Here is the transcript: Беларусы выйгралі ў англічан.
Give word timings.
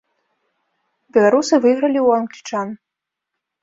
Беларусы 1.19 1.53
выйгралі 1.69 1.99
ў 2.07 2.25
англічан. 2.25 2.67